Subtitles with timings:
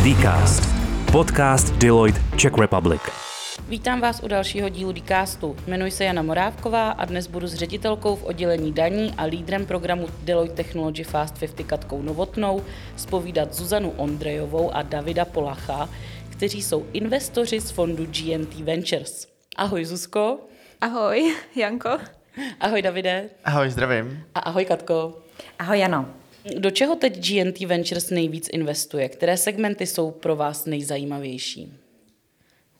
[0.00, 0.62] Dcast.
[1.12, 3.00] Podcast Deloitte Czech Republic.
[3.68, 5.56] Vítám vás u dalšího dílu Dcastu.
[5.66, 10.08] Jmenuji se Jana Morávková a dnes budu s ředitelkou v oddělení daní a lídrem programu
[10.24, 12.62] Deloitte Technology Fast 50 Katkou Novotnou
[12.96, 15.88] spovídat Zuzanu Ondrejovou a Davida Polacha,
[16.28, 19.26] kteří jsou investoři z fondu GNT Ventures.
[19.56, 20.38] Ahoj Zuzko.
[20.80, 21.98] Ahoj, Janko.
[22.60, 23.30] Ahoj Davide.
[23.44, 24.24] Ahoj, zdravím.
[24.34, 25.18] A ahoj Katko.
[25.58, 26.19] Ahoj Jano.
[26.58, 29.08] Do čeho teď GNT Ventures nejvíc investuje?
[29.08, 31.72] Které segmenty jsou pro vás nejzajímavější?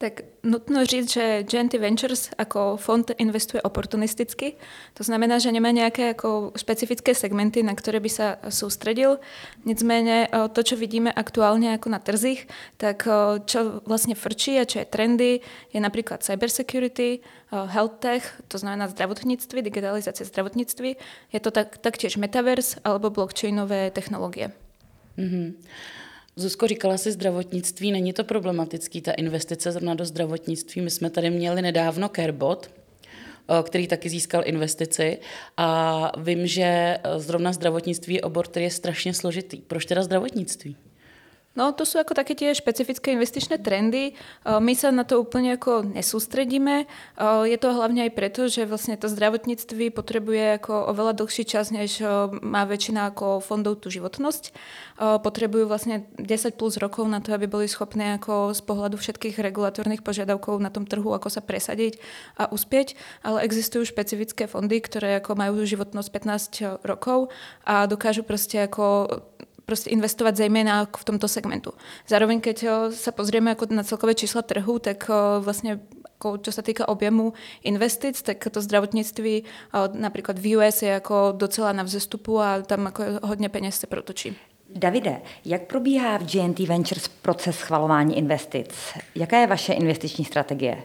[0.03, 4.53] Tak nutno říct, že GNT Ventures jako fond investuje oportunisticky.
[4.95, 9.19] To znamená, že nemá nějaké jako specifické segmenty, na které by se soustředil.
[9.65, 13.09] Nicméně eh, to, co vidíme aktuálně jako na trzích, tak
[13.57, 15.41] eh, vlastně frčí a čo je trendy,
[15.73, 17.19] je například cybersecurity,
[17.53, 20.97] eh, health tech, to znamená zdravotnictví, digitalizace zdravotnictví.
[21.33, 24.53] Je to tak, taktiež metaverse alebo blockchainové technologie.
[25.19, 25.55] Mm-hmm.
[26.41, 30.83] Zuzko, říkala si zdravotnictví, není to problematický, ta investice zrovna do zdravotnictví.
[30.83, 35.19] My jsme tady měli nedávno Carebot, eh, který taky získal investici
[35.57, 39.57] a vím, že eh, zrovna zdravotnictví je obor, který je strašně složitý.
[39.57, 40.77] Proč teda zdravotnictví?
[41.59, 44.15] No, to sú ako také tie špecifické investičné trendy.
[44.47, 46.87] My sa na to úplne ako nesústredíme.
[47.21, 52.07] Je to hlavne aj preto, že vlastne to zdravotníctví potrebuje ako oveľa dlhší čas, než
[52.39, 54.55] má väčšina ako fondov tú životnosť.
[55.01, 60.07] Potrebujú vlastne 10 plus rokov na to, aby boli schopné ako z pohľadu všetkých regulatórnych
[60.07, 61.99] požiadavkov na tom trhu, ako sa presadiť
[62.39, 62.95] a uspieť.
[63.27, 67.35] Ale existujú špecifické fondy, ktoré ako majú životnosť 15 rokov
[67.67, 69.19] a dokážu proste ako
[69.71, 71.71] prostě investovat zejména v tomto segmentu.
[72.09, 75.79] Zároveň, keď se pozrieme jako na celkové čísla trhu, tak vlastně
[76.21, 77.33] jako, čo sa týka objemu
[77.65, 79.45] investic, tak to zdravotnictví
[79.93, 84.37] například v US je jako docela na vzestupu a tam jako hodně peněz se protočí.
[84.75, 88.75] Davide, jak probíhá v GNT Ventures proces schvalování investic?
[89.15, 90.85] Jaká je vaše investiční strategie?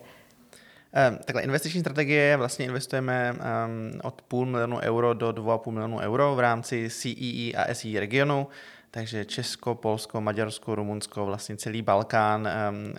[1.26, 6.40] Takhle investiční strategie vlastně investujeme um, od půl milionu euro do 2,5 milionu euro v
[6.40, 8.48] rámci CEE e a SE regionu
[8.96, 12.50] takže Česko, Polsko, Maďarsko, Rumunsko, vlastně celý Balkán,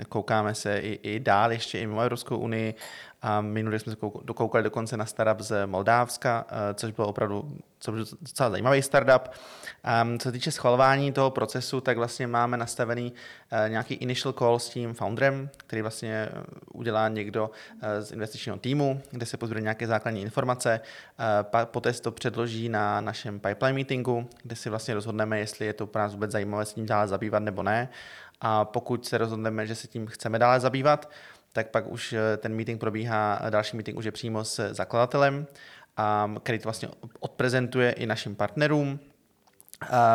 [0.09, 2.75] koukáme se i, i dál, ještě i mimo Evropskou unii,
[3.27, 7.95] a minulý jsme se dokoukali dokonce na startup z Moldávska, eh, což byl opravdu což
[7.95, 9.29] byl docela zajímavý startup.
[10.03, 14.59] Um, co se týče schvalování toho procesu, tak vlastně máme nastavený uh, nějaký initial call
[14.59, 17.51] s tím founderem, který vlastně eh, udělá někdo
[18.01, 20.81] z investičního týmu, kde se pozbírají nějaké základní informace.
[21.65, 25.87] Poté se to předloží na našem pipeline meetingu, kde si vlastně rozhodneme, jestli je to
[25.87, 27.89] pro nás vůbec zajímavé s tím dále zabývat nebo ne.
[28.41, 31.11] A pokud se rozhodneme, že se tím chceme dále zabývat,
[31.57, 35.47] tak pak už eh, ten meeting probíhá, eh, další meeting už je přímo s zakladatelem,
[36.43, 36.89] který to vlastně
[37.21, 39.01] odprezentuje i našim partnerům,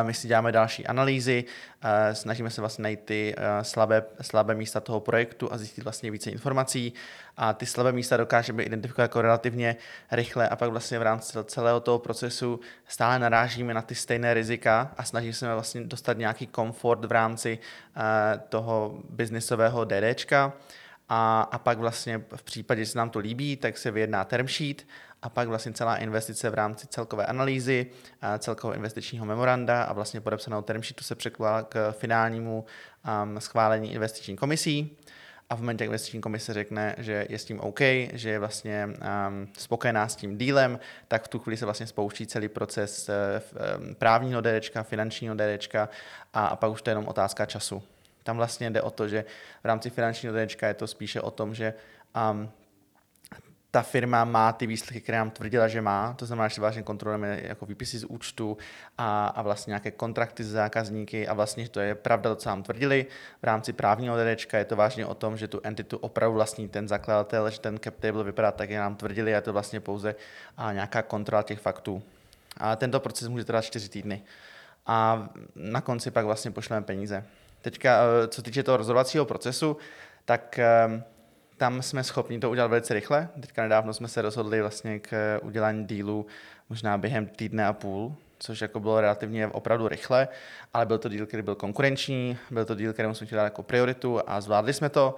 [0.04, 1.44] my si děláme další analýzy,
[2.14, 6.32] snažíme se vlastně najít ty eh, slabé, slabé místa toho projektu a zjistit vlastně více
[6.32, 6.94] informací.
[7.38, 9.76] A ty slabé místa dokážeme identifikovat jako relativně
[10.12, 14.92] rychle a pak vlastně v rámci celého toho procesu stále narážíme na ty stejné rizika
[14.98, 17.60] a snažíme se vlastně dostat nějaký komfort v rámci
[18.50, 20.54] toho biznisového DDčka
[21.14, 24.48] a, a pak vlastně v případě, že se nám to líbí, tak se vyjedná term
[24.48, 24.88] sheet
[25.22, 27.88] a pak vlastně celá investice v rámci celkové analýzy,
[28.40, 32.66] celkového investičního memoranda a vlastně podepsaného term sheetu se překládá k finálnímu
[33.24, 34.98] um, schválení investiční komisí
[35.50, 37.80] a v momentě, jak investiční komise řekne, že je s tím OK,
[38.14, 42.28] že je vlastně um, spokojená s tím dílem, tak v tu chvíli se vlastně spouští
[42.28, 45.90] celý proces uh, právního DDčka, finančního DDčka
[46.34, 47.84] a, a pak už to je jenom otázka času.
[48.24, 49.26] Tam vlastně jde o to, že
[49.64, 51.74] v rámci finančního DNčka je to spíše o tom, že
[52.32, 52.52] um,
[53.72, 56.14] ta firma má ty výsledky, které nám tvrdila, že má.
[56.14, 58.58] To znamená, že vlastně kontrolujeme jako výpisy z účtu
[58.98, 62.64] a, a vlastně nějaké kontrakty s zákazníky a vlastně to je pravda, to, co nám
[62.64, 63.06] tvrdili.
[63.42, 66.88] V rámci právního DDčka je to vážně o tom, že tu entitu opravdu vlastní ten
[66.88, 70.16] zakladatel, že ten cap table vypadá tak, jak nám tvrdili a je to vlastně pouze
[70.58, 72.04] a nějaká kontrola těch faktů.
[72.58, 74.24] A tento proces může trvat čtyři týdny.
[74.86, 77.24] A na konci pak vlastně pošleme peníze.
[77.62, 79.78] Teďka, eh, co týče toho rozhodovacího procesu,
[80.26, 81.04] tak ehm,
[81.58, 83.30] tam jsme schopni to udělat velice rychle.
[83.40, 86.26] Teďka nedávno jsme se rozhodli vlastně k eh, udělání dílu
[86.70, 90.28] možná během týdne a půl, což jako bylo relativně opravdu rychle,
[90.74, 93.64] ale byl to díl, který byl konkurenční, byl to díl, kterému jsme chtěli dát jako
[93.64, 95.16] prioritu a zvládli jsme to.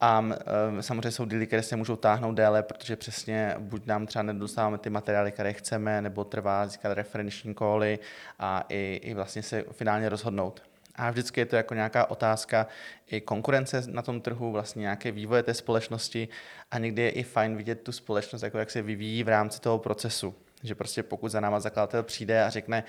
[0.00, 0.34] A um,
[0.82, 4.90] samozřejmě jsou díly, které se můžou táhnout déle, protože přesně buď nám třeba nedostáváme ty
[4.90, 7.98] materiály, které chceme, nebo trvá získat referenční koly
[8.38, 10.62] a i, i vlastně se finálně rozhodnout.
[10.94, 12.66] A vždycky je to jako nějaká otázka
[13.06, 16.28] i konkurence na tom trhu, vlastně nějaké vývoje té společnosti
[16.70, 19.78] a někdy je i fajn vidět tu společnost, jako jak se vyvíjí v rámci toho
[19.78, 20.34] procesu.
[20.62, 22.84] Že prostě pokud za náma zakladatel přijde a řekne,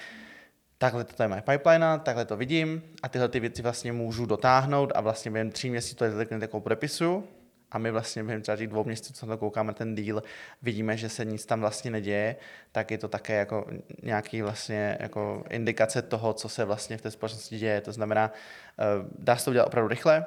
[0.78, 4.92] takhle to je moje pipeline, takhle to vidím a tyhle ty věci vlastně můžu dotáhnout
[4.96, 7.28] a vlastně během tří měsíců to je jako podepisu
[7.72, 10.24] a my vlastně během třeba těch dvou měsíců, co na to koukáme ten díl,
[10.62, 12.36] vidíme, že se nic tam vlastně neděje,
[12.72, 13.68] tak je to také jako
[14.04, 17.82] nějaký vlastně jako indikace toho, co se vlastně v té společnosti děje.
[17.82, 18.32] To znamená,
[18.80, 18.84] eh,
[19.20, 20.26] dá se to udělat opravdu rychle,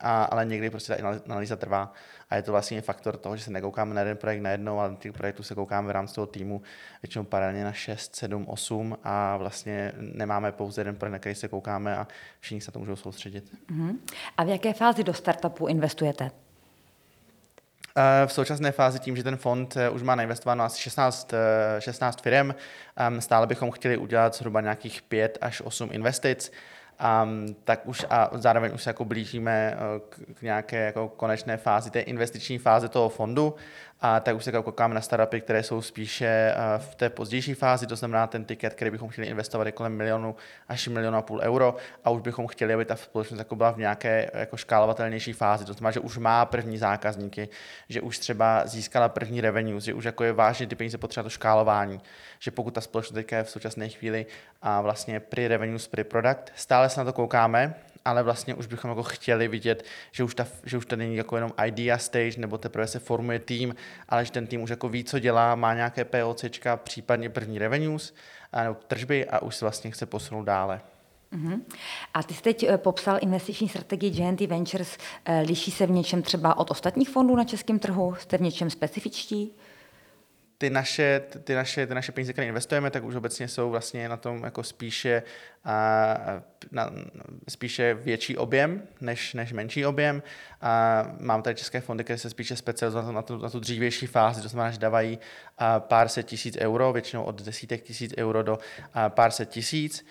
[0.00, 1.92] a, ale někdy prostě ta analýza trvá
[2.30, 5.12] a je to vlastně faktor toho, že se nekoukáme na jeden projekt najednou, ale těch
[5.12, 6.62] projektů se koukáme v rámci toho týmu
[7.02, 11.48] většinou paralelně na 6, 7, 8 a vlastně nemáme pouze jeden projekt, na který se
[11.48, 12.06] koukáme a
[12.40, 13.52] všichni se to můžou soustředit.
[13.70, 13.96] Uh-huh.
[14.36, 16.43] A v jaké fázi do startupu investujete?
[18.26, 21.34] V současné fázi tím, že ten fond eh, už má nainvestováno asi 16,
[21.78, 22.54] 16 firm,
[23.18, 26.52] stále bychom chtěli udělat zhruba nějakých 5 až 8 investic
[27.00, 31.56] um, tak už a zároveň už se jako blížíme eh, k, k nějaké jako konečné
[31.56, 33.54] fázi, té investiční fáze toho fondu
[34.06, 37.86] a tak už se koukáme na startupy, které jsou spíše eh, v té pozdější fázi,
[37.86, 40.36] to znamená ten tiket, který bychom chtěli investovat je kolem milionu
[40.68, 43.78] až milionu a půl euro a už bychom chtěli, aby ta společnost jako byla v
[43.78, 47.48] nějaké jako škálovatelnější fázi, to znamená, že už má první zákazníky,
[47.88, 51.30] že už třeba získala první revenue, že už jako je vážně ty peníze potřeba to
[51.30, 52.00] škálování,
[52.38, 54.26] že pokud ta společnost je v současné chvíli
[54.62, 57.74] a vlastně pri revenues, pri product, stále se na to koukáme,
[58.04, 61.36] ale vlastně už bychom jako chtěli vidět, že už, ta, že už to není jako
[61.36, 63.74] jenom idea stage, nebo teprve se formuje tým,
[64.08, 68.14] ale že ten tým už jako ví, co dělá, má nějaké POCčka, případně první revenues,
[68.62, 70.80] nebo tržby a už se vlastně chce posunout dále.
[71.32, 71.60] Uh-huh.
[72.14, 74.98] A ty jsi teď eh, popsal investiční strategii GNT Ventures.
[75.24, 78.14] Eh, liší se v něčem třeba od ostatních fondů na českém trhu?
[78.18, 79.52] Jste v něčem specifičtí?
[80.64, 84.16] Ty naše, ty, naše, ty naše peníze, které investujeme, tak už obecně jsou vlastně na
[84.16, 85.22] tom jako spíše,
[85.64, 86.92] a, na,
[87.48, 90.22] spíše větší objem než, než menší objem.
[90.60, 94.42] A mám tady české fondy, které se spíše specializují na tu, na tu dřívější fázi,
[94.42, 95.18] to znamená, že dávají
[95.58, 98.58] a, pár set tisíc euro, většinou od desítek tisíc euro do
[98.94, 100.06] a, pár set tisíc.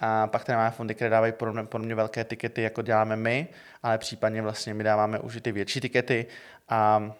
[0.00, 3.48] A pak tady máme fondy, které dávají podobně, podobně velké tikety, jako děláme my,
[3.82, 6.26] ale případně vlastně my dáváme už i ty větší tikety.
[6.68, 7.12] A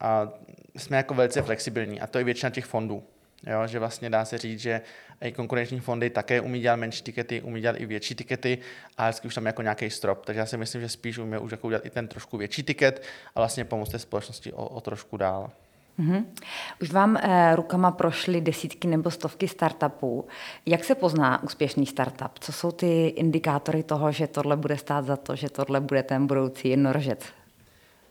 [0.00, 0.28] a
[0.76, 3.02] jsme jako velice flexibilní a to je většina těch fondů.
[3.46, 4.80] Jo, že vlastně dá se říct, že
[5.20, 8.58] i konkurenční fondy také umí dělat menší tikety, umí dělat i větší tikety
[8.96, 10.26] a vždycky už tam jako nějaký strop.
[10.26, 13.02] Takže já si myslím, že spíš umí už jako udělat i ten trošku větší tiket
[13.34, 15.50] a vlastně pomoct té společnosti o, o trošku dál.
[15.98, 16.24] Mm-hmm.
[16.82, 20.26] Už vám e, rukama prošly desítky nebo stovky startupů.
[20.66, 22.38] Jak se pozná úspěšný startup?
[22.40, 26.26] Co jsou ty indikátory toho, že tohle bude stát za to, že tohle bude ten
[26.26, 27.20] budoucí jednorožec?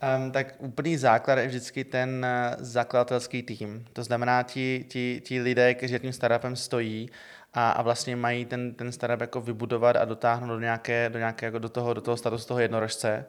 [0.05, 3.85] Um, tak úplný základ je vždycky ten uh, zakladatelský tým.
[3.93, 7.09] To znamená ti, ti, ti lidé, kteří tím startupem stojí
[7.53, 11.45] a, a vlastně mají ten, ten startup jako vybudovat a dotáhnout do, nějaké, do, nějaké,
[11.45, 13.25] jako do, toho, do toho statusu toho jednorožce.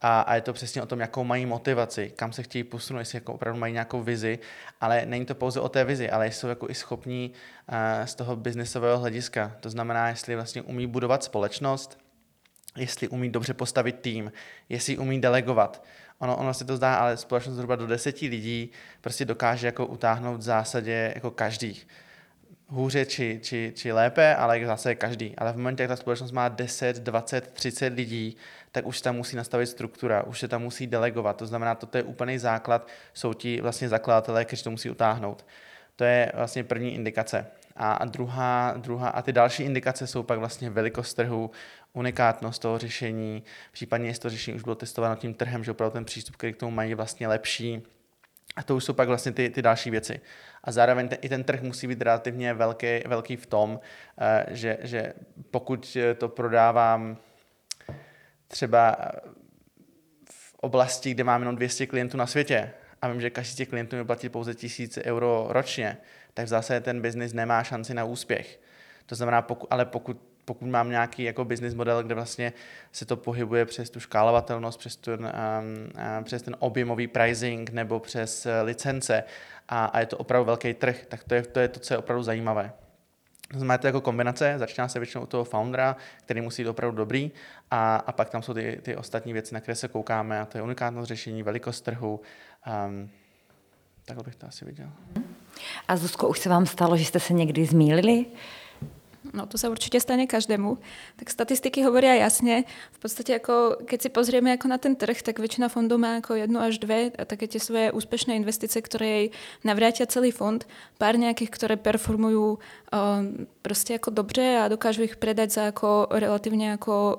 [0.00, 3.16] A, a je to přesně o tom, jakou mají motivaci, kam se chtějí posunout, jestli
[3.16, 4.38] jako opravdu mají nějakou vizi,
[4.80, 7.32] ale není to pouze o té vizi, ale jsou jako i schopní
[7.68, 9.56] uh, z toho biznesového hlediska.
[9.60, 11.98] To znamená, jestli vlastně umí budovat společnost,
[12.76, 14.32] jestli umí dobře postavit tým,
[14.68, 15.84] jestli umí delegovat.
[16.18, 18.70] Ono, ono se to zdá, ale společnost zhruba do deseti lidí
[19.00, 21.82] prostě dokáže jako utáhnout v zásadě jako každý.
[22.66, 25.34] Hůře či, či, či lépe, ale zase každý.
[25.38, 28.36] Ale v momentě, jak ta společnost má 10, 20, 30 lidí,
[28.72, 31.36] tak už tam musí nastavit struktura, už se tam musí delegovat.
[31.36, 35.46] To znamená, toto je úplný základ, jsou ti vlastně zakladatelé, kteří to musí utáhnout.
[35.96, 37.46] To je vlastně první indikace.
[37.80, 41.50] A druhá, druhá, a ty další indikace jsou pak vlastně velikost trhu,
[41.92, 43.42] unikátnost toho řešení,
[43.72, 46.56] případně jestli to řešení už bylo testováno tím trhem, že opravdu ten přístup, který k
[46.56, 47.82] tomu mají, vlastně lepší.
[48.56, 50.20] A to už jsou pak vlastně ty, ty další věci.
[50.64, 53.80] A zároveň ten, i ten trh musí být relativně velký, velký v tom,
[54.20, 55.12] eh, že, že
[55.50, 57.16] pokud to prodávám
[58.48, 58.96] třeba
[60.30, 62.70] v oblasti, kde mám jenom 200 klientů na světě
[63.02, 65.96] a vím, že každý z těch klientů mi platí pouze 1000 euro ročně,
[66.34, 68.60] tak zásadě ten biznis nemá šanci na úspěch.
[69.06, 72.52] To znamená, pokud, ale pokud pokud mám nějaký jako business model, kde vlastně
[72.92, 75.32] se to pohybuje přes tu škálovatelnost, přes ten,
[76.00, 79.24] um, přes ten objemový pricing nebo přes uh, licence
[79.68, 81.98] a, a je to opravdu velký trh, tak to je, to je to, co je
[81.98, 82.72] opravdu zajímavé.
[83.52, 86.96] To znamená, to jako kombinace, začíná se většinou u toho foundera, který musí být opravdu
[86.96, 87.30] dobrý
[87.70, 90.58] a, a pak tam jsou ty, ty ostatní věci, na které se koukáme a to
[90.58, 92.20] je unikátnost řešení, velikost trhu,
[92.86, 93.10] um,
[94.04, 94.88] takhle bych to asi viděl.
[95.88, 98.26] A Zuzko, už se vám stalo, že jste se někdy zmýlili?
[99.32, 100.80] No to sa určite stane každému.
[101.20, 102.64] Tak statistiky hovoria jasne.
[102.96, 106.38] V podstate ako, keď si pozrieme ako na ten trh, tak väčšina fondov má ako
[106.38, 109.26] jednu až dve a také tie svoje úspešné investice, ktoré jej
[109.64, 110.64] navrátia celý fond.
[110.96, 113.22] Pár nejakých, ktoré performujú uh,
[113.60, 117.16] proste ako dobře a dokážu ich predať za ako relatívne ako uh,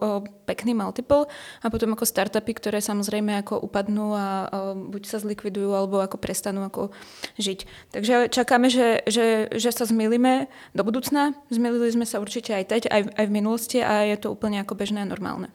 [0.49, 1.29] pekný multiple
[1.61, 4.27] a potom ako startupy, ktoré samozrejme ako upadnú a, a
[4.73, 6.89] buď sa zlikvidujú alebo ako prestanú ako
[7.37, 7.59] žiť.
[7.93, 11.37] Takže čakáme, že, že, že sa zmilíme do budúcna.
[11.53, 14.75] Zmilili sme sa určite aj teď, aj, aj v minulosti a je to úplne ako
[14.75, 15.49] bežné a normálne.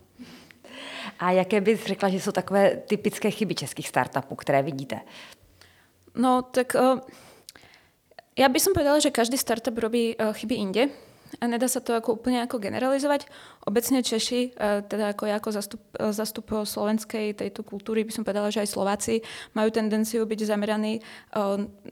[1.21, 5.01] A jaké bys řekla, že jsou takové typické chyby českých startupů, které vidíte?
[6.15, 6.99] No, tak uh,
[8.39, 10.83] ja by som povedala, že každý startup robí uh, chyby inde
[11.41, 13.27] a nedá sa to ako úplne ako generalizovať.
[13.65, 18.23] Obecne Češi, e, teda ako ja ako zastup, e, zastup slovenskej tejto kultúry, by som
[18.23, 19.15] povedala, že aj Slováci
[19.57, 21.03] majú tendenciu byť zameraní e,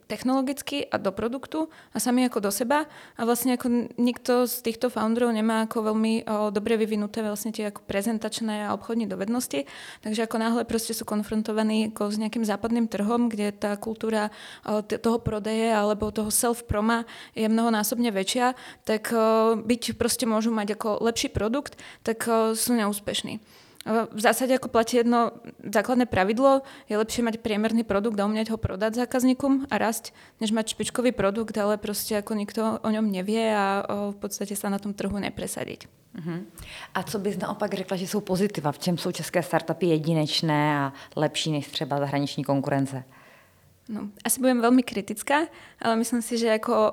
[0.07, 2.85] technologicky a do produktu a sami ako do seba.
[3.17, 7.85] A vlastne ako nikto z týchto founderov nemá ako veľmi dobre vyvinuté vlastne tie ako
[7.89, 9.65] prezentačné a obchodní dovednosti.
[10.05, 14.29] Takže ako náhle proste sú konfrontovaní ako s nejakým západným trhom, kde tá kultúra
[14.85, 19.13] toho prodeje alebo toho self-proma je mnohonásobne väčšia, tak
[19.57, 23.39] byť proste môžu mať ako lepší produkt, tak eh, sú neúspešní.
[23.39, 28.55] Eh, v zásade ako platí jedno základné pravidlo, je lepšie mať priemerný produkt a umieť
[28.55, 33.11] ho prodať zákazníkom a rast, než mať špičkový produkt, ale prostě ako nikto o ňom
[33.11, 35.87] nevie a eh, v podstate sa na tom trhu nepresadiť.
[36.13, 36.45] Uh-huh.
[36.95, 38.73] A co bys naopak řekla, že jsou pozitiva?
[38.73, 43.05] V čem jsou české startupy jedinečné a lepší než třeba zahraniční konkurence?
[43.89, 45.51] No, asi budem veľmi kritická,
[45.83, 46.93] ale myslím si, že ako o,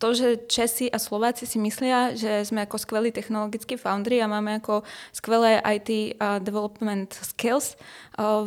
[0.00, 4.64] to, že Česi a Slováci si myslia, že sme ako skvelí technologickí foundry a máme
[4.64, 4.80] ako
[5.12, 7.76] skvelé IT development skills,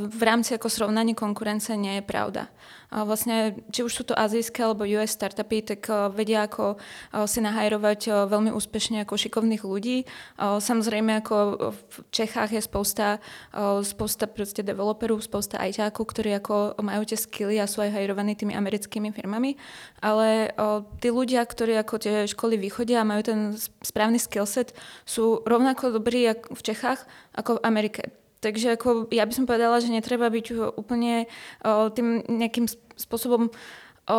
[0.10, 2.50] v rámci ako srovnaní konkurence nie je pravda.
[2.94, 6.78] Vlastne, či už sú to azijské alebo US startupy, tak vedia ako
[7.26, 10.06] si nahajrovať veľmi úspešne ako šikovných ľudí.
[10.38, 11.36] Samozrejme, ako
[11.74, 13.18] v Čechách je spousta,
[13.82, 18.54] spousta proste developerov, spousta ITákov, ktorí ako majú tie skilly a sú aj hajrovaní tými
[18.54, 19.58] americkými firmami.
[19.98, 20.54] Ale
[21.02, 23.40] tí ľudia, ktorí ako tie školy vychodia a majú ten
[23.82, 28.14] správny skillset, sú rovnako dobrí v Čechách ako v Amerike.
[28.44, 31.32] Takže ako, ja by som povedala, že netreba byť úplne
[31.64, 32.68] o, tým nejakým
[33.00, 34.18] spôsobom o,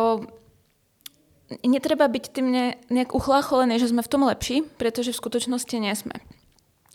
[1.61, 5.93] netreba byť tým ne, nejak uchlácholený, že sme v tom lepší, pretože v skutočnosti nie
[5.93, 6.17] sme.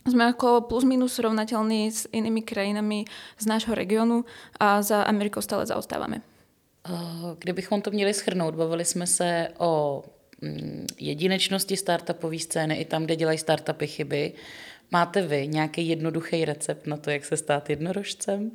[0.09, 3.05] Sme ako plus minus rovnateľní s inými krajinami
[3.39, 4.25] z nášho regionu
[4.59, 6.25] a za Amerikou stále zaostávame.
[7.39, 10.03] Kdybychom to měli schrnout, bavili jsme se o
[10.41, 14.33] mm, jedinečnosti startupové scény i tam, kde dělají startupy chyby.
[14.91, 18.51] Máte vy nějaký jednoduchý recept na to, jak se stát jednorožcem?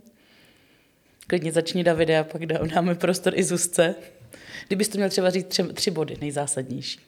[1.28, 3.96] Klidně začni Davide a pak dáme prostor i Zuzce.
[4.68, 7.00] Kdybyste měl třeba říct tři, tři body nejzásadnější.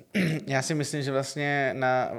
[0.46, 2.10] Já si myslím, že vlastně na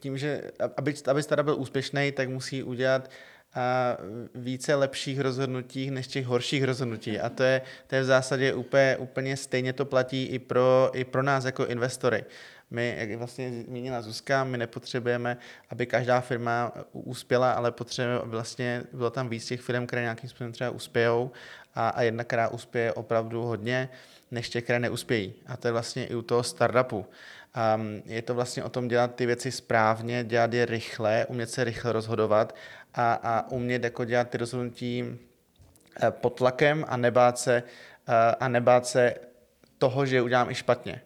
[0.00, 0.42] tím, že
[0.76, 3.10] aby, aby startup byl úspěšný, tak musí udělat
[3.54, 3.96] a
[4.34, 7.20] více lepších rozhodnutí než těch horších rozhodnutí.
[7.20, 11.04] A to je, to je v zásadě úplně, úplně stejně to platí i pro, i
[11.04, 12.24] pro nás jako investory.
[12.70, 15.36] My, jak vlastně zmínila Zuzka, my nepotřebujeme,
[15.70, 20.30] aby každá firma uspěla, ale potřebujeme, aby vlastně bylo tam víc těch firm, které nějakým
[20.30, 21.30] způsobem třeba uspějou
[21.74, 23.88] a, a jedna, která uspěje opravdu hodně,
[24.30, 25.34] než těch, které neuspějí.
[25.46, 27.06] A to je vlastně i u toho startupu.
[27.76, 31.64] Um, je to vlastně o tom dělat ty věci správně, dělat je rychle, umět se
[31.64, 32.54] rychle rozhodovat
[32.94, 35.18] a, a umět jako dělat ty rozhodnutí
[36.02, 37.62] eh, pod tlakem a nebát se,
[38.08, 39.14] eh, a nebát se
[39.78, 41.02] toho, že udělám i špatně.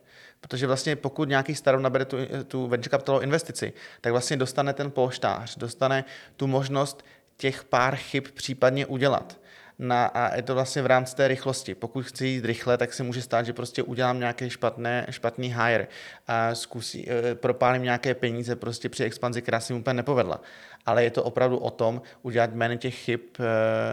[0.48, 2.16] Protože vlastně pokud nějaký startup nabere tu,
[2.48, 6.04] tu venture capitalovou investici, tak vlastně dostane ten polštář, dostane
[6.36, 7.04] tu možnost
[7.36, 9.38] těch pár chyb případně udělat.
[9.78, 11.74] Na, a je to vlastně v rámci té rychlosti.
[11.74, 15.86] Pokud chci jít rychle, tak se může stát, že prostě udělám nějaký špatné, špatný hire
[16.26, 20.40] a zkusí, e, propálím nějaké peníze prostě při expanzi, která se úplně nepovedla.
[20.86, 23.44] Ale je to opravdu o tom udělat méně těch chyb e,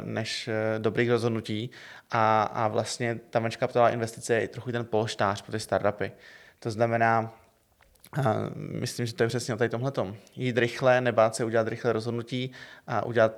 [0.02, 1.72] než e, dobrých rozhodnutí
[2.12, 6.12] a, a vlastně ta venture kapitalová investice je trochu ten polštář pro ty startupy.
[6.62, 7.34] To znamená,
[8.12, 10.16] a myslím, že to je přesně o tady tomhletom.
[10.36, 12.52] Jít rychle, nebát se udělat rychle rozhodnutí
[12.88, 13.32] a udělat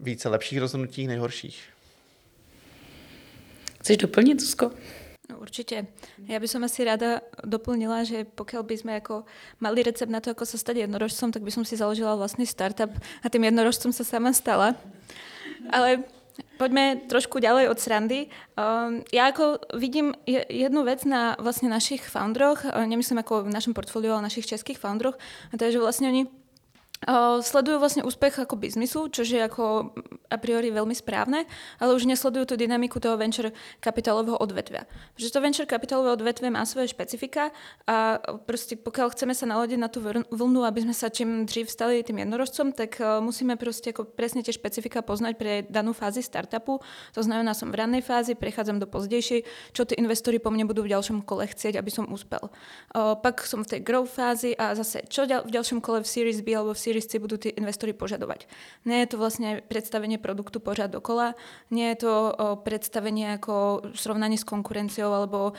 [0.00, 1.62] více lepších rozhodnutí, nejhorších.
[3.80, 4.70] Chceš doplnit, Zuzko?
[5.26, 5.90] No, určite.
[6.30, 9.26] Ja by som asi rada doplnila, že pokiaľ by sme ako
[9.58, 12.94] mali recept na to, ako sa stať jednorožcom, tak by som si založila vlastný startup
[12.94, 14.78] a tým jednorožcom sa sama stala.
[15.66, 16.06] Ale
[16.56, 18.20] Poďme trošku ďalej od srandy.
[18.56, 24.16] Um, ja ako vidím jednu vec na vlastne našich founderoch, nemyslím ako v našom portfóliu,
[24.16, 25.16] ale našich českých founderoch,
[25.50, 26.22] a to je, že vlastne oni
[27.44, 29.92] sledujú vlastne úspech ako biznisu, čo je ako
[30.26, 31.46] a priori veľmi správne,
[31.78, 34.84] ale už nesledujú tú dynamiku toho venture kapitálového odvetvia.
[35.14, 37.54] Pretože to venture kapitálové odvetvie má svoje špecifika
[37.86, 42.02] a proste pokiaľ chceme sa naladiť na tú vlnu, aby sme sa čím dřív stali
[42.02, 46.82] tým jednorožcom, tak musíme proste ako presne tie špecifika poznať pre danú fázi startupu.
[47.14, 50.82] To znamená, som v rannej fázi, prechádzam do pozdejšej, čo tí investori po mne budú
[50.82, 52.50] v ďalšom kole chcieť, aby som uspel.
[52.96, 56.52] Pak som v tej growth fázi a zase čo v ďalšom kole v Series B
[56.56, 58.50] alebo v Series C budú tí investori požadovať.
[58.84, 61.34] Nie je to vlastne predstavenie produktu pořád dokola,
[61.70, 62.14] nie je to
[62.62, 65.52] predstavenie ako srovnanie s konkurenciou alebo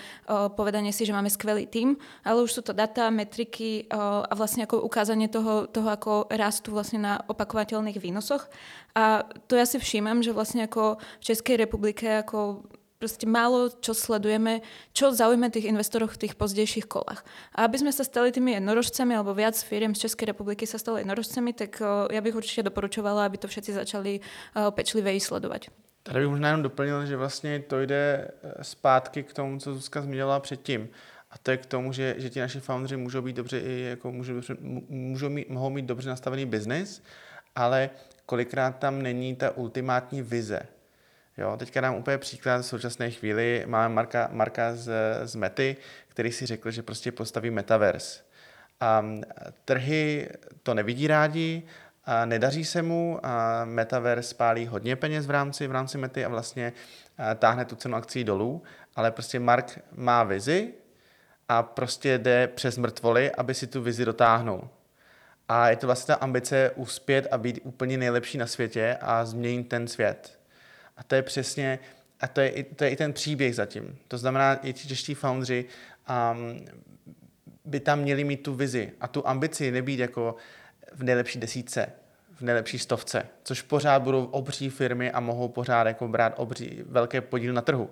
[0.55, 1.95] povedanie si, že máme skvelý tým,
[2.25, 6.99] ale už sú to data, metriky a vlastne ako ukázanie toho, toho ako rastu vlastne
[7.01, 8.47] na opakovateľných výnosoch.
[8.97, 12.65] A to ja si všímam, že vlastne ako v Českej republike ako
[12.99, 14.61] proste málo čo sledujeme,
[14.93, 17.21] čo zaujíma tých investorov v tých pozdejších kolách.
[17.53, 21.05] A aby sme sa stali tými jednorožcami, alebo viac firiem z Českej republiky sa stali
[21.05, 24.19] jednorožcami, tak ja bych určite doporučovala, aby to všetci začali
[24.73, 25.69] pečlivě sledovať.
[26.07, 30.01] Tady bych možná jenom doplnil, že vlastně to jde eh, zpátky k tomu, co Zuzka
[30.01, 30.89] zmínila předtím.
[31.31, 34.11] A to je k tomu, že, že ti naši foundři můžou být dobře i jako
[34.11, 34.33] můžou,
[34.89, 37.03] můžou mít, mohou mít dobře nastavený biznis,
[37.55, 37.89] ale
[38.25, 40.59] kolikrát tam není ta ultimátní vize.
[41.37, 43.63] Jo, teďka dám úplně příklad v současné chvíli.
[43.67, 44.91] Máme Marka, Marka z,
[45.23, 45.77] z Mety,
[46.07, 48.21] který si řekl, že prostě postaví metaverse.
[48.79, 49.05] A
[49.65, 50.29] trhy
[50.63, 51.63] to nevidí rádi,
[52.05, 56.29] a nedaří se mu, a Metaverse spálí hodně peněz v rámci, v rámci Mety a
[56.29, 56.73] vlastně
[57.39, 58.63] táhne tu cenu akcí dolů,
[58.95, 60.73] ale prostě Mark má vizi
[61.49, 64.69] a prostě jde přes mrtvoly, aby si tu vizi dotáhnul.
[65.49, 69.63] A je to vlastně ta ambice uspět a být úplně nejlepší na světě a změnit
[69.63, 70.39] ten svět.
[70.97, 71.79] A to je přesně,
[72.19, 73.97] a to je, to je i ten příběh zatím.
[74.07, 75.65] To znamená, i ti čeští foundři
[76.09, 76.65] um,
[77.65, 80.35] by tam měli mít tu vizi a tu ambici nebýt jako
[80.93, 81.91] v nejlepší desítce,
[82.31, 87.21] v nejlepší stovce, což pořád budou obří firmy a mohou pořád jako brát obří, velké
[87.21, 87.89] podíl na trhu.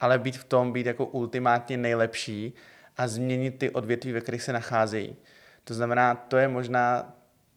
[0.00, 2.52] Ale být v tom, být jako ultimátně nejlepší
[2.96, 5.16] a změnit ty odvětví, ve kterých se nacházejí.
[5.64, 7.12] To znamená, to je možná,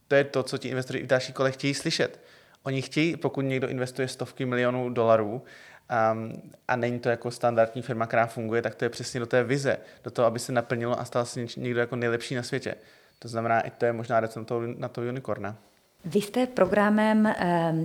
[0.07, 2.19] to je to, co ti investoři v další kole chtějí slyšet.
[2.63, 8.07] Oni chtějí, pokud někdo investuje stovky milionů dolarů um, a není to jako standardní firma,
[8.07, 11.05] která funguje, tak to je přesně do té vize, do toho, aby se naplnilo a
[11.05, 12.75] stal se někdo jako nejlepší na světě.
[13.19, 15.55] To znamená, i to je možná recept na to, na to unicorna.
[16.05, 17.33] Vy jste programem,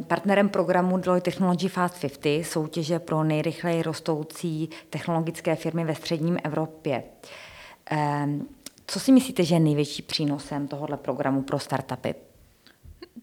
[0.07, 7.03] partnerem programu Deloitte Technology Fast 50, soutěže pro nejrychleji rostoucí technologické firmy ve středním Evropě.
[8.87, 12.15] Co si myslíte, že je největší přínosem tohoto programu pro startupy?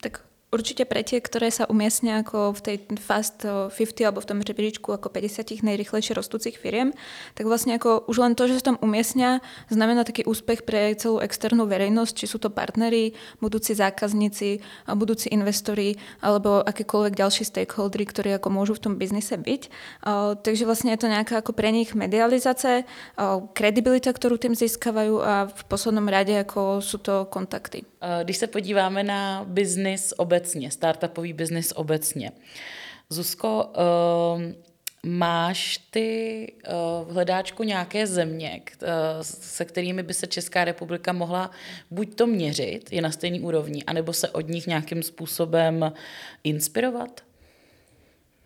[0.01, 3.71] Tak Určite pre tie, ktoré sa umiestnia ako v tej Fast 50
[4.03, 6.91] alebo v tom rebríčku ako 50 najrychlejšie rostúcich firiem,
[7.39, 9.39] tak vlastne ako už len to, že sa tam umiestnia,
[9.71, 14.59] znamená taký úspech pre celú externú verejnosť, či sú to partneri, budúci zákazníci,
[14.91, 19.71] budúci investori alebo akékoľvek ďalší stakeholdery, ktorí ako môžu v tom biznise byť.
[20.43, 22.83] Takže vlastne je to nejaká ako pre nich medializace,
[23.55, 27.87] kredibilita, ktorú tým získavajú a v poslednom rade ako sú to kontakty.
[28.23, 30.40] Když se podíváme na biznis obecně,
[30.71, 32.31] startupový biznis obecně,
[33.11, 34.41] Zuzko, uh,
[35.03, 38.87] máš ty uh, v hledáčku nějaké země, uh,
[39.21, 41.51] se kterými by se Česká republika mohla
[41.91, 45.91] buď to měřit, je na stejný úrovni, anebo se od nich nějakým způsobem
[46.43, 47.21] inspirovat?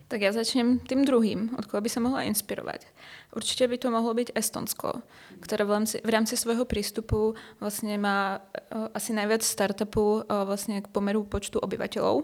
[0.06, 2.86] Tak ja začnem tým druhým, od koho by sa mohla inspirovať.
[3.34, 5.02] Určite by to mohlo byť Estonsko,
[5.42, 10.78] ktoré v rámci, v rámci svojho prístupu vlastne má uh, asi najviac startupů uh, vlastne
[10.78, 12.22] k pomeru počtu obyvateľov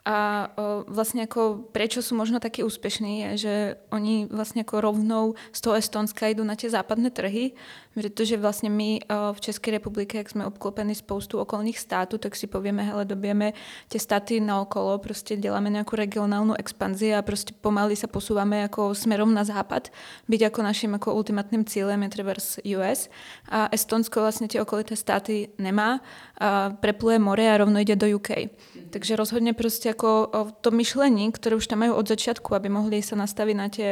[0.00, 3.54] a o, vlastne ako prečo sú možno takí úspešní, je, že
[3.92, 7.52] oni vlastne ako rovnou z toho Estonska idú na tie západné trhy,
[7.94, 12.46] pretože vlastne my o, v Českej republike, ak sme obklopení spoustu okolných států, tak si
[12.46, 13.52] povieme, hele, dobijeme
[13.88, 18.94] tie státy na okolo, proste deláme nejakú regionálnu expanziu a proste pomaly sa posúvame ako
[18.94, 19.90] smerom na západ,
[20.30, 22.32] byť ako našim ako ultimátnym cílem je treba
[22.78, 23.10] US
[23.50, 25.98] a Estonsko vlastne tie okolité státy nemá
[26.38, 28.54] a prepluje more a rovno ide do UK.
[28.94, 30.30] Takže rozhodne proste ako
[30.62, 33.90] to myšlení, ktoré už tam majú od začiatku, aby mohli sa nastaviť na tie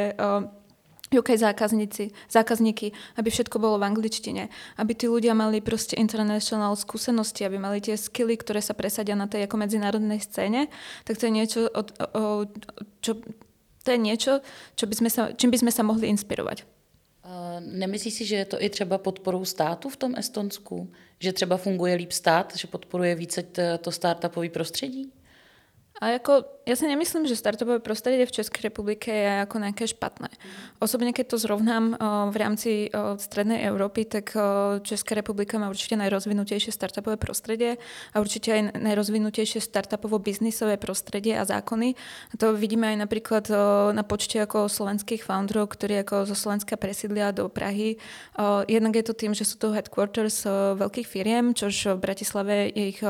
[1.08, 7.44] UK zákazníci, zákazníky, aby všetko bolo v angličtine, aby tí ľudia mali proste international skúsenosti,
[7.44, 10.68] aby mali tie skily, ktoré sa presadia na tej ako medzinárodnej scéne,
[11.08, 12.22] tak to je niečo, o, o,
[13.00, 13.16] čo,
[13.84, 14.40] to je niečo
[14.74, 16.64] čo by sme sa, čím by sme sa mohli inspirovať.
[17.60, 20.88] Nemyslíš si, že je to i třeba podporou státu v tom Estonsku?
[21.18, 23.42] Že třeba funguje líp stát, že podporuje více
[23.80, 25.12] to startupové prostředí?
[26.00, 30.30] A jako, ja si nemyslím, že startupové prostredie v Českej republike je ako nejaké špatné.
[30.78, 31.98] Osobne, keď to zrovnám
[32.30, 32.70] v rámci
[33.18, 34.36] Strednej Európy, tak
[34.86, 37.82] Česká republika má určite najrozvinutejšie startupové prostredie
[38.14, 41.98] a určite aj najrozvinutejšie startupovo-biznisové prostredie a zákony.
[42.30, 43.44] A to vidíme aj napríklad
[43.96, 47.98] na počte ako slovenských founderov, ktorí ako zo Slovenska presídlia do Prahy.
[48.70, 50.46] Jednak je to tým, že sú to headquarters
[50.78, 53.00] veľkých firiem, čož v Bratislave je ich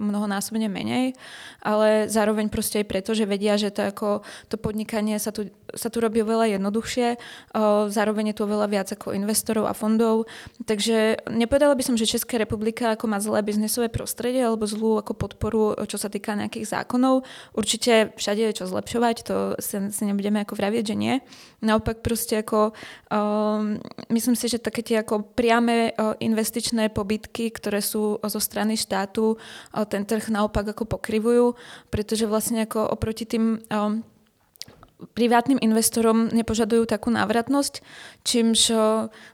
[0.00, 1.12] mnohonásobne menej,
[1.60, 4.20] ale zároveň zároveň proste aj preto, že vedia, že to, ako,
[4.52, 7.16] to podnikanie sa tu, sa tu robí oveľa jednoduchšie,
[7.88, 10.28] zároveň je tu oveľa viac ako investorov a fondov,
[10.68, 15.16] takže nepovedala by som, že Česká republika ako má zlé biznesové prostredie alebo zlú ako
[15.16, 17.24] podporu, čo sa týka nejakých zákonov.
[17.56, 21.14] Určite všade je čo zlepšovať, to si, si nebudeme ako vravieť, že nie.
[21.64, 22.76] Naopak proste ako
[23.08, 23.80] um,
[24.12, 29.40] myslím si, že také tie ako priame uh, investičné pobytky, ktoré sú zo strany štátu,
[29.88, 31.54] ten trh naopak ako pokrivujú,
[31.88, 34.04] pretože vlastne ako oproti tým um,
[35.16, 37.80] privátnym investorom nepožadujú takú návratnosť,
[38.24, 38.72] čímž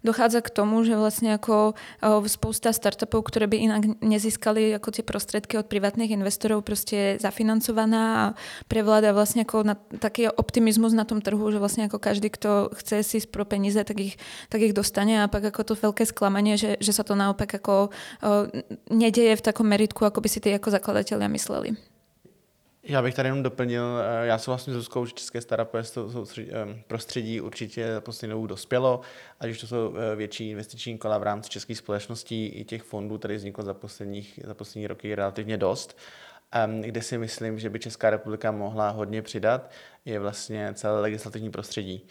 [0.06, 1.74] dochádza k tomu, že vlastne ako
[2.30, 8.02] spousta startupov, ktoré by inak nezískali ako tie prostredky od privátnych investorov, proste je zafinancovaná
[8.02, 8.24] a
[8.70, 13.02] prevláda vlastne ako na, taký optimizmus na tom trhu, že vlastne ako každý, kto chce
[13.02, 14.14] si pro peníze, tak ich,
[14.52, 17.90] tak ich dostane a pak ako to veľké sklamanie, že, že sa to naopak ako
[18.90, 21.95] nedeje v takom meritku, ako by si tí ako zakladatelia mysleli.
[22.88, 25.82] Já bych tady jenom doplnil, eh, já souhlasím s Zuzkou, že české startupové
[26.38, 29.00] eh, prostředí určitě za poslední dobu dospělo,
[29.40, 33.18] ať už to jsou eh, větší investiční kola v rámci českých společností i těch fondů,
[33.18, 35.98] tady vzniklo za, posledních, za poslední roky relativně dost.
[36.80, 39.70] Kde si myslím, že by Česká republika mohla hodně přidat,
[40.04, 42.06] je vlastně celé legislativní prostředí.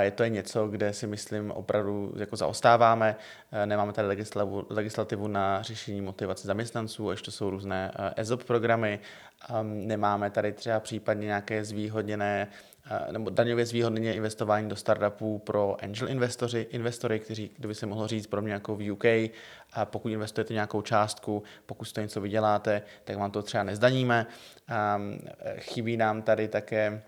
[0.00, 3.16] Je to něco, kde si myslím opravdu jako zaostáváme.
[3.64, 9.00] Nemáme tady legislativu, legislativu na řešení motivace zaměstnanců, ještě jsou různé ESOP programy.
[9.62, 12.48] Nemáme tady třeba případně nějaké zvýhodněné
[13.10, 18.26] nebo daňově zvýhodněné investování do startupů pro angel investory, investory, kteří, kdyby se mohlo říct,
[18.26, 19.04] pro mě jako v UK,
[19.72, 24.26] a pokud investujete nějakou částku, pokud to něco vyděláte, tak vám to třeba nezdaníme.
[25.56, 27.02] Chybí nám tady také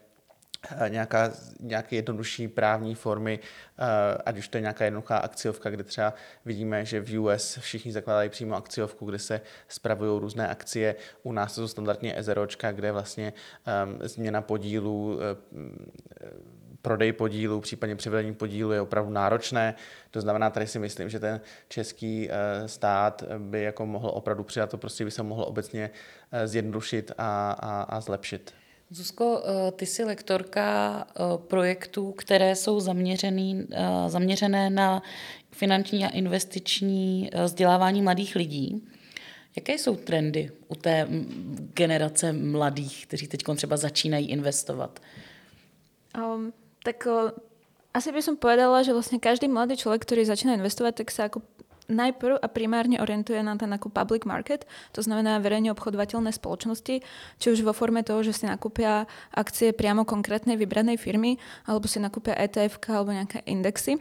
[0.88, 3.38] nějaká, nějaké jednodušší právní formy,
[3.78, 7.92] eh, ať už to je nějaká jednoduchá akciovka, kde třeba vidíme, že v US všichni
[7.92, 10.96] zakládají přímo akciovku, kde se spravují různé akcie.
[11.22, 13.32] U nás to jsou standardně ezeročka, kde vlastně
[13.86, 15.18] um, změna podílů,
[15.52, 15.92] um,
[16.82, 19.74] prodej podílů, případně přivedení podílu je opravdu náročné.
[20.10, 24.70] To znamená, tady si myslím, že ten český uh, stát by jako mohl opravdu přidat,
[24.70, 25.90] to prostě by se mohlo obecně
[26.32, 28.54] uh, zjednodušit a, a, a zlepšit.
[28.90, 30.66] Zuzko, eh, ty jsi lektorka
[31.08, 35.02] eh, projektů, které jsou zaměřený, eh, zaměřené na
[35.50, 38.88] finanční a investiční vzdělávání mladých lidí.
[39.56, 41.08] Jaké jsou trendy u té
[41.74, 45.00] generace mladých, kteří teď třeba začínají investovat?
[46.18, 46.52] Um,
[46.84, 47.06] tak
[47.94, 51.46] asi by som povedala, že vlastne každý mladý človek, ktorý začína investovať, tak sa ako
[51.88, 57.04] najprv a primárne orientuje na ten ako public market, to znamená verejne obchodovateľné spoločnosti,
[57.40, 61.36] či už vo forme toho, že si nakúpia akcie priamo konkrétnej vybranej firmy,
[61.68, 64.00] alebo si nakúpia ETF alebo nejaké indexy.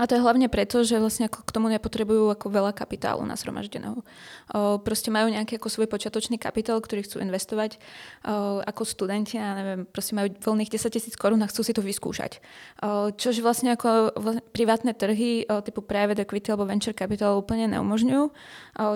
[0.00, 4.00] A to je hlavne preto, že vlastne ako k tomu nepotrebujú ako veľa kapitálu nasromaždeného.
[4.00, 7.76] O, proste majú nejaký ako svoj počiatočný kapitál, ktorý chcú investovať
[8.24, 11.84] o, ako studenti, a neviem, proste majú voľných 10 tisíc korún a chcú si to
[11.84, 12.40] vyskúšať.
[12.80, 17.68] O, čož vlastne ako vlastne privátne trhy o, typu private equity alebo venture capital úplne
[17.76, 18.24] neumožňujú.
[18.24, 18.32] O,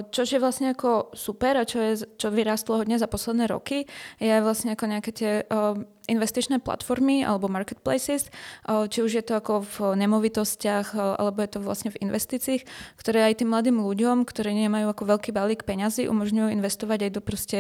[0.09, 3.85] čož je vlastne ako super a čo, je, čo vyrástlo hodne za posledné roky,
[4.17, 8.31] je vlastne ako nejaké tie o, investičné platformy alebo marketplaces,
[8.65, 12.63] či už je to ako v nemovitostiach alebo je to vlastne v investíciách,
[12.95, 17.21] ktoré aj tým mladým ľuďom, ktorí nemajú ako veľký balík peňazí, umožňujú investovať aj do
[17.21, 17.59] proste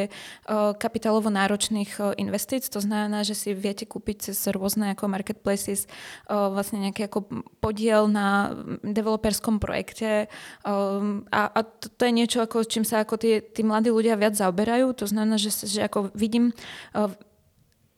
[0.78, 2.70] kapitálovo náročných investíc.
[2.70, 5.90] To znamená, že si viete kúpiť cez rôzne ako marketplaces
[6.30, 7.26] vlastne nejaký ako
[7.58, 8.54] podiel na
[8.86, 10.30] developerskom projekte
[10.62, 14.94] a, a to je niečo, ako, čím sa ako tí, tí mladí ľudia viac zaoberajú.
[15.02, 16.54] To znamená, že, že ako vidím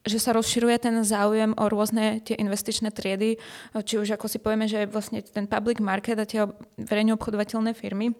[0.09, 3.37] že sa rozširuje ten záujem o rôzne tie investičné triedy,
[3.85, 6.49] či už ako si povieme, že vlastne ten public market a tie
[6.81, 8.17] verejne obchodovateľné firmy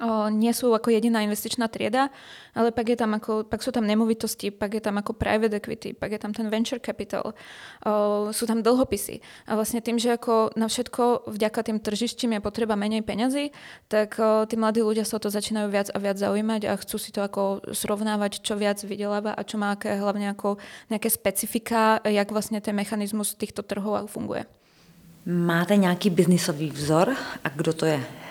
[0.00, 2.10] o, nie sú ako jediná investičná trieda,
[2.54, 5.90] ale pak, je tam ako, pak sú tam nemovitosti, pak je tam ako private equity,
[5.94, 7.34] pak je tam ten venture capital,
[7.86, 9.22] o, sú tam dlhopisy.
[9.46, 13.54] A vlastne tým, že ako na všetko vďaka tým tržištím je potreba menej peňazí,
[13.86, 16.96] tak o, tí mladí ľudia sa o to začínajú viac a viac zaujímať a chcú
[16.98, 20.58] si to ako srovnávať, čo viac vydeláva a čo má aké, hlavne ako
[20.90, 24.44] nejaké specifika, jak vlastne ten mechanizmus týchto trhov funguje.
[25.26, 28.23] Máte nějaký biznisový vzor a kdo to je?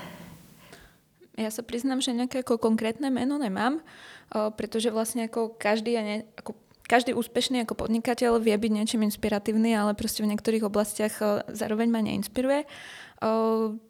[1.33, 3.81] Ja sa priznám, že nejaké ako konkrétne meno nemám,
[4.29, 6.53] pretože vlastne ako každý, je ne, ako
[6.85, 11.15] každý úspešný ako podnikateľ vie byť niečím inspiratívny, ale proste v niektorých oblastiach
[11.49, 12.69] zároveň ma neinspiruje.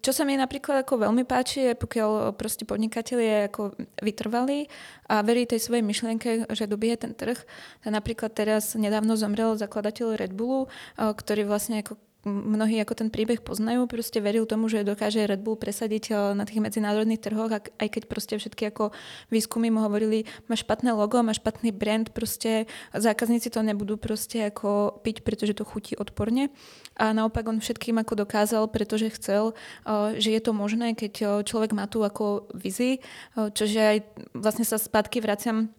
[0.06, 3.62] Čo sa mi napríklad ako veľmi páči, je pokiaľ proste podnikateľ je ako
[4.06, 4.69] vytrvalý
[5.10, 7.41] a verí tej svojej myšlienke, že dobije ten trh.
[7.82, 13.83] napríklad teraz nedávno zomrel zakladateľ Red Bullu, ktorý vlastne ako mnohí ako ten príbeh poznajú,
[13.88, 18.03] proste veril tomu, že dokáže Red Bull presadiť eh, na tých medzinárodných trhoch, aj keď
[18.07, 18.95] proste všetky ako
[19.27, 24.99] výskumy mu hovorili, má špatné logo, má špatný brand, proste zákazníci to nebudú proste ako
[25.03, 26.47] piť, pretože to chutí odporne.
[26.95, 29.51] A naopak on všetkým ako dokázal, pretože chcel,
[29.83, 33.03] eh, že je to možné, keď človek má tu ako vizi,
[33.36, 33.97] čože aj
[34.33, 35.71] vlastne sa spátky vraciam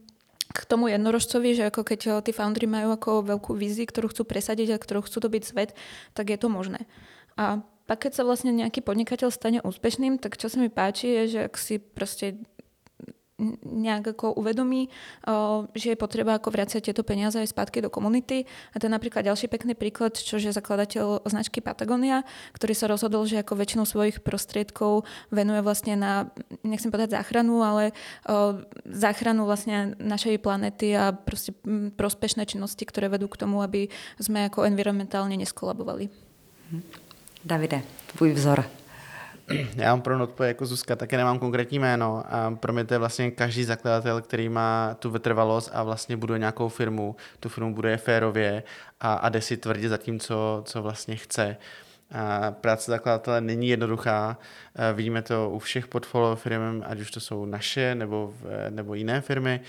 [0.52, 4.28] k tomu jednorožcovi, že ako keď eh, tí foundry majú ako veľkú víziu, ktorú chcú
[4.28, 5.70] presadiť a ktorú chcú dobiť svet,
[6.12, 6.84] tak je to možné.
[7.34, 11.22] A pak, keď sa vlastne nejaký podnikateľ stane úspešným, tak čo sa mi páči je,
[11.28, 12.40] že ak si proste
[13.66, 14.86] nejak ako uvedomí,
[15.74, 18.46] že je potreba ako vraciať tieto peniaze aj spátky do komunity.
[18.70, 22.22] A to je napríklad ďalší pekný príklad, čo je zakladateľ značky Patagonia,
[22.54, 25.02] ktorý sa rozhodol, že ako väčšinu svojich prostriedkov
[25.34, 26.30] venuje vlastne na,
[26.62, 27.90] nechcem povedať záchranu, ale
[28.86, 31.50] záchranu vlastne našej planety a proste
[31.98, 33.90] prospešné činnosti, ktoré vedú k tomu, aby
[34.22, 36.06] sme ako environmentálne neskolabovali.
[37.44, 37.82] Davide,
[38.14, 38.83] tvůj vzor.
[39.76, 42.98] Já mám pro odpověď jako Zuzka, taky nemám konkrétní jméno a pro mě to je
[42.98, 47.96] vlastně každý zakladatel, který má tu vytrvalost a vlastně buduje nějakou firmu, tu firmu buduje
[47.96, 48.62] férově
[49.00, 51.56] a, a jde si tvrdě za tím, co, co vlastně chce.
[52.14, 54.38] A práce zakladatele není jednoduchá.
[54.94, 58.34] Vidíme to u všech portfolio firm, ať už to jsou naše nebo,
[58.70, 59.60] nebo jiné firmy.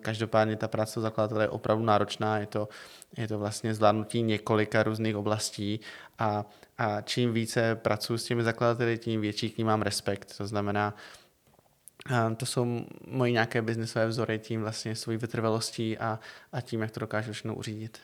[0.00, 2.38] Každopádně ta práce zakladatele je opravdu náročná.
[2.38, 2.68] Je to,
[3.16, 5.80] je to vlastně zvládnutí několika různých oblastí
[6.18, 6.44] a
[6.78, 10.34] a čím více pracuji s těmi zakladateli, tím větší k ním mám respekt.
[10.36, 10.94] To znamená,
[12.36, 16.18] to jsou moje nějaké biznisové vzory tím vlastně svojí vytrvalostí a,
[16.52, 17.98] a tím, jak to dokážu všechno uřídit.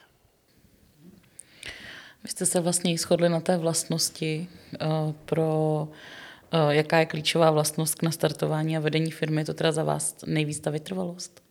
[2.25, 5.89] Vy jste se vlastně shodli na té vlastnosti uh, pro
[6.55, 10.17] uh, jaká je klíčová vlastnost k nastartování a vedení firmy, je to teda za vás
[10.27, 11.43] nejvíc ta vytrvalost?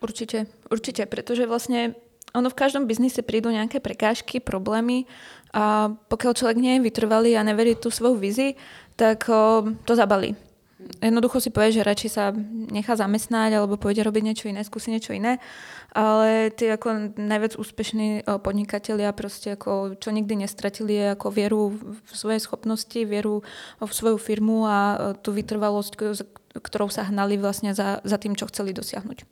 [0.00, 1.94] Určitě, určitě, protože vlastně
[2.34, 5.08] ono v každom biznise prídu nejaké prekážky, problémy
[5.56, 8.54] a pokiaľ človek nie je vytrvalý a neverí tú svoju vizi,
[8.96, 10.36] tak o, to zabalí.
[10.78, 12.30] Jednoducho si povie, že radšej sa
[12.70, 15.42] nechá zamestnať alebo pôjde robiť niečo iné, skúsi niečo iné.
[15.90, 22.12] Ale tí ako najviac úspešní podnikatelia proste ako čo nikdy nestratili je ako vieru v
[22.14, 23.42] svoje schopnosti, vieru
[23.82, 24.78] v svoju firmu a
[25.18, 25.92] tú vytrvalosť,
[26.62, 29.26] ktorou sa hnali vlastne za, za tým, čo chceli dosiahnuť.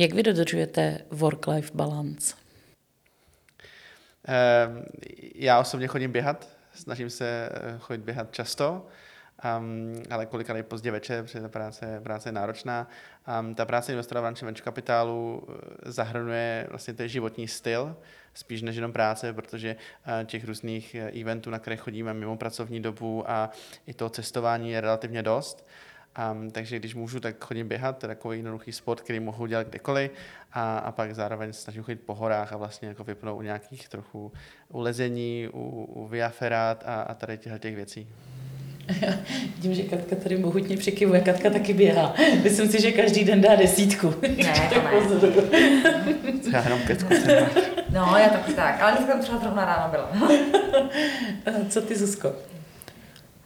[0.00, 2.36] Jak vy dodržujete work-life balance?
[4.24, 4.84] Ehm,
[5.34, 8.86] já osobně chodím běhat, snažím se eh, chodit běhat často,
[9.58, 12.88] um, ale kolikrát pozdě večer, protože ta práce, práce je náročná.
[13.40, 17.96] Um, ta práce investora v rámci venture kapitálu eh, zahrnuje vlastně ten životní styl,
[18.34, 23.30] spíš než jenom práce, protože uh, těch různých eventů, na které chodíme mimo pracovní dobu
[23.30, 23.50] a
[23.86, 25.66] i to cestování je relativně dost.
[26.32, 29.66] Um, takže když můžu, tak chodím běhat, to je takový jednoduchý sport, který mohu dělat
[29.66, 30.10] kdekoliv
[30.52, 34.32] a, a pak zároveň snažím chodit po horách a vlastně jako vypnout u nějakých trochu
[34.68, 38.08] ulezení, u, u viaferát a, a tady těch věcí.
[39.56, 41.20] Vidím, že Katka tady mohutně přikivuje.
[41.20, 42.14] Katka taky běhá.
[42.42, 44.14] Myslím si, že každý den dá desítku.
[44.22, 45.32] Ne, to ne.
[46.52, 47.14] Já jenom pětku.
[47.90, 48.82] No, já taky tak.
[48.82, 50.10] Ale dneska třeba zrovna ráno byla.
[51.68, 52.32] Co ty, Zuzko?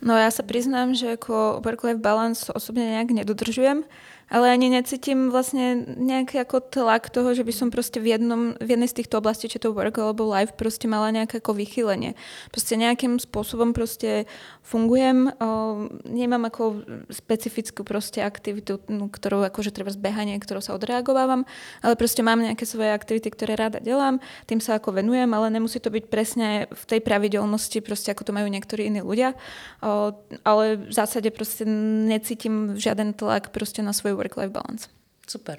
[0.01, 3.85] No ja sa priznám, že ako work-life balance osobne nejak nedodržujem
[4.31, 8.69] ale ani necítim vlastne nejaký ako tlak toho, že by som proste v, jednom, v
[8.79, 12.15] jednej z týchto oblastí, či to work alebo life, proste mala nejaké ako vychýlenie.
[12.55, 14.31] Proste nejakým spôsobom proste
[14.63, 21.43] fungujem, o, nemám ako specifickú proste aktivitu, no, ktorou akože treba zbehanie, ktorou sa odreagovávam,
[21.83, 25.83] ale proste mám nejaké svoje aktivity, ktoré rada delám, tým sa ako venujem, ale nemusí
[25.83, 29.35] to byť presne v tej pravidelnosti, proste ako to majú niektorí iní ľudia,
[29.83, 30.15] o,
[30.47, 31.67] ale v zásade proste
[32.07, 34.89] necítim žiaden tlak proste na svoju work-life balance.
[35.29, 35.59] Super.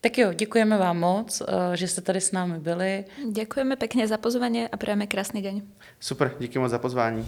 [0.00, 3.04] Tak jo, děkujeme vám moc, eh, že jste tady s námi byli.
[3.32, 5.62] Děkujeme pěkně za pozvání a přejeme krásný den.
[6.00, 7.26] Super, díky moc za pozvání.